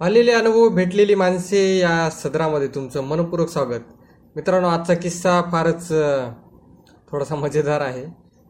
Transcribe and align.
आलेले 0.00 0.32
अनुभव 0.32 0.68
भेटलेली 0.68 1.14
माणसे 1.14 1.60
या 1.78 2.08
सदरामध्ये 2.10 2.66
तुमचं 2.68 3.04
मनपूर्वक 3.04 3.48
स्वागत. 3.48 3.86
मित्रांनो 4.36 4.68
आजचा 4.68 4.94
किस्सा 4.94 5.40
फारच 5.52 5.88
थोडासा 7.10 7.34
मजेदार 7.34 7.80
आहे. 7.80 8.04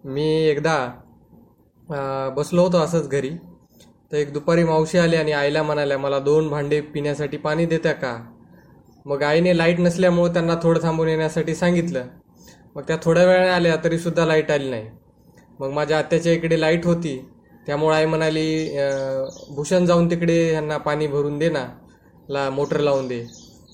मी 0.05 0.27
एकदा 0.49 0.77
बसलो 2.37 2.63
होतो 2.63 2.79
असंच 2.79 3.09
घरी. 3.09 3.31
तर 4.13 4.17
एक 4.17 4.33
दुपारी 4.33 4.65
मावशी 4.65 4.99
आली 4.99 5.17
आणि 5.17 5.33
आईला 5.33 5.63
म्हणाल्या 5.63 5.99
मला 5.99 6.19
दोन 6.19 6.49
भांडे 6.49 6.81
पिण्यासाठी 6.81 7.37
पाणी 7.37 7.67
देत्या 7.67 7.93
का? 7.93 8.15
मग 9.07 9.23
आईने 9.23 9.57
लाइट 9.59 9.81
नसल्यामुळे 9.81 10.33
त्यांना 10.33 10.55
थोडं 10.63 10.83
थांबून 10.83 11.09
येण्यासाठी 11.09 11.55
सांगितलं. 11.55 12.05
मग 12.75 12.83
त्या 12.83 12.97
थोड्या 13.03 13.25
वेळाने 13.25 13.49
आल्या 13.49 13.77
तरीसुद्धा 13.85 14.27
लाइट 14.27 14.51
आली 14.51 14.71
नाही. 14.71 14.89
मग 15.61 15.71
माझ्या 15.71 15.99
आत्याच्या 15.99 16.33
इकडे 16.33 16.61
लाइट 16.61 16.87
होती. 16.87 17.19
त्यामुळे 17.69 17.97
आई 17.97 18.05
म्हणाली 18.07 18.77
भूषण 19.55 19.87
जाऊन 19.87 20.09
तिकडे 20.11 20.37
यांना 20.53 20.77
पाणी 20.79 21.07
भरून 21.07 21.39
दे 21.39 21.49
ना 21.51 21.65
ला 22.29 22.49
मोटर 22.51 22.81
लावून 22.81 23.09
दे. 23.09 23.21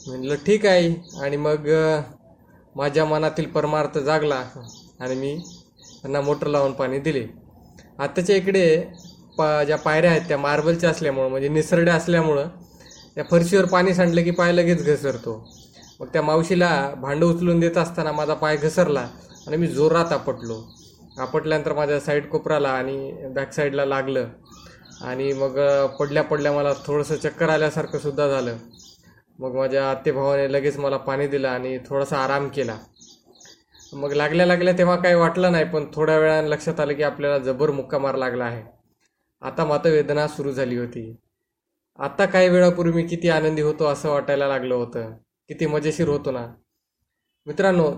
म्हटलं 0.07 0.35
ठीक 0.47 0.67
आहे 0.67 0.95
आणि 1.23 1.37
मग 1.37 1.69
माझ्या 2.77 3.05
मनातील 3.05 3.47
परमार्थ 3.51 3.99
जागला 3.99 4.43
आणि 5.01 5.15
मी 5.15 5.37
त्यांना 5.79 6.21
मोटर 6.21 6.47
लावून 6.47 6.73
पाणी 6.73 6.99
दिले. 6.99 7.27
आत्ताच्या 7.99 8.37
इकडे 8.37 8.67
पा 9.39 9.63
ज्या 9.65 9.77
पायऱ्या 9.79 10.11
आहेत 10.11 10.29
त्या 10.29 10.39
मार्बलच्या 10.39 10.91
असल्यामुळं 10.91 11.29
म्हणजे 11.31 11.49
निसरड्या 11.49 11.95
असल्यामुळं 11.95 12.49
त्या 13.15 13.25
फरशीवर 13.31 13.65
पाणी 13.65 13.95
सांडलं 13.95 14.23
की 14.25 14.31
पाय 14.31 14.53
लगेच 14.53 14.85
घसरतो. 14.87 15.43
मग 16.01 16.07
त्या 16.13 16.23
मावशीला 16.23 16.71
भांडं 17.03 17.27
उचलून 17.27 17.61
देत 17.61 17.77
असताना 17.79 18.13
माझा 18.13 18.35
पाय 18.35 18.57
घसरला 18.57 19.09
आणि 19.47 19.57
मी 19.57 19.67
जोरात 19.67 20.13
आपटलो. 20.13 20.65
आपटल्यानंतर 21.19 21.73
माझ्या 21.73 22.01
साईड 22.01 22.29
कोपराला 22.29 22.69
आणि 22.69 23.13
बॅक 23.31 23.53
साईडला 23.53 23.85
लागलं. 23.85 24.29
आणि 25.01 25.33
मग 25.33 25.87
पडल्या 25.87 26.23
पडल्या 26.23 26.53
मला 26.53 26.73
थोडंसं 26.87 27.17
चक्कर 27.17 27.49
आल्यासारखं 27.49 27.99
सुद्धा 27.99 28.29
झालं. 28.29 28.57
मग 29.39 29.55
माझ्या 29.55 29.91
आत्तेभावाने 29.91 30.53
लगेच 30.53 30.79
मला 30.79 30.97
पाणी 30.97 31.27
दिलं 31.27 31.49
आणि 31.49 31.79
थोडासा 31.87 32.19
आराम 32.19 32.49
केला. 32.49 32.79
मग 33.93 34.13
लागल्या 34.13 34.47
लागल्या 34.47 34.79
तेव्हा 34.79 34.97
काही 34.97 35.15
वाटलं 35.15 35.53
नाही 35.53 35.65
पण 35.65 35.87
थोड्या 35.95 36.19
वेळानं 36.19 36.49
लक्षात 36.49 36.81
आलं 36.81 36.95
की 36.95 37.03
आपल्याला 37.03 37.39
जबर 37.39 37.71
मुक्का 37.71 37.99
मार 37.99 38.15
लागला 38.15 38.45
आहे. 38.45 38.63
आता 39.43 39.65
मात्र 39.65 39.91
वेदना 39.91 40.29
सुरू 40.29 40.53
झाली 40.53 40.77
होती. 40.77 41.17
आत्ता 41.99 42.27
काही 42.27 42.49
वेळापूर्वी 42.49 43.03
मी 43.03 43.09
किती 43.09 43.29
आनंदी 43.29 43.63
होतो 43.63 43.87
असं 43.87 44.11
वाटायला 44.11 44.49
लागलं 44.49 44.75
होतं. 44.75 45.13
किती 45.49 45.67
मजेशीर 45.67 46.09
होतो 46.09 46.31
ना. 46.31 46.47
मित्रांनो 47.47 47.93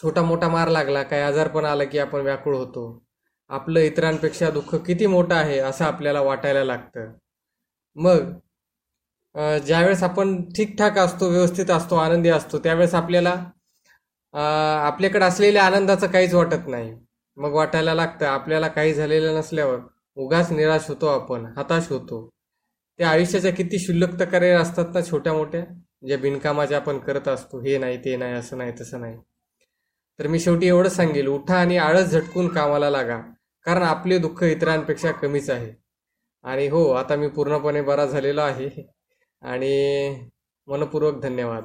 छोटा 0.00 0.22
मोठा 0.22 0.48
मार 0.48 0.68
लागला 0.68 1.02
काही 1.02 1.22
आजारपण 1.22 1.64
आला 1.64 1.84
की 1.84 1.98
आपण 1.98 2.20
व्याकुळ 2.20 2.54
होतो. 2.56 2.84
आपलं 3.50 3.80
इतरांपेक्षा 3.80 4.50
दुःख 4.50 4.74
किती 4.86 5.06
मोठं 5.06 5.34
आहे 5.34 5.58
असं 5.60 5.84
आपल्याला 5.84 6.20
वाटायला 6.22 6.64
लागतं. 6.64 7.12
मग 7.96 8.32
ज्यावेळेस 9.66 10.02
आपण 10.02 10.34
ठीकठाक 10.56 10.98
असतो 10.98 11.28
व्यवस्थित 11.30 11.70
असतो 11.70 11.96
आनंदी 11.96 12.28
असतो 12.30 12.58
त्यावेळेस 12.58 12.94
आपल्याला 12.94 13.34
आपल्याकडे 14.86 15.24
असलेल्या 15.24 15.64
आनंदाचं 15.64 16.06
काहीच 16.06 16.34
वाटत 16.34 16.68
नाही. 16.68 16.94
मग 17.36 17.52
वाटायला 17.54 17.94
लागतं 17.94 18.26
आपल्याला 18.26 18.68
काही 18.68 18.94
झालेलं 18.94 19.38
नसल्यावर 19.38 19.78
उगाच 20.16 20.50
निराश 20.52 20.88
होतो 20.88 21.06
आपण 21.08 21.46
हताश 21.56 21.88
होतो. 21.90 22.28
त्या 22.98 23.08
आयुष्याच्या 23.10 23.52
किती 23.54 23.76
क्षुल्लक 23.76 24.10
तक्रारी 24.20 24.50
असतात 24.50 24.94
ना 24.94 25.00
छोट्या 25.10 25.32
मोठ्या 25.34 25.64
ज्या 26.06 26.18
बिनकामाच्या 26.18 26.76
आपण 26.78 26.98
करत 26.98 27.28
असतो 27.28 27.60
हे 27.60 27.78
नाही 27.78 27.96
ते 28.04 28.16
नाही 28.16 28.34
असं 28.34 28.58
नाही 28.58 28.72
तसं 28.80 29.00
नाही. 29.00 29.16
तर 30.18 30.26
मी 30.26 30.38
शेवटी 30.40 30.66
एवढंच 30.66 30.92
सांगेल 30.96 31.26
उठा 31.26 31.56
आणि 31.56 31.76
आळस 31.76 32.04
झटकून 32.04 32.48
कामाला 32.48 32.90
लागा 32.90 33.18
कारण 33.64 33.82
आपले 33.82 34.18
दुःख 34.18 34.42
इतरांपेक्षा 34.42 35.10
कमीच 35.12 35.50
आहे. 35.50 35.72
आणि 36.42 36.68
हो 36.68 36.90
आता 36.90 37.16
मी 37.16 37.28
पूर्णपणे 37.28 37.82
बरा 37.82 38.06
झालेलो 38.06 38.40
आहे. 38.40 38.92
आणि 39.42 39.72
मनपूर्वक 40.66 41.20
धन्यवाद. 41.22 41.64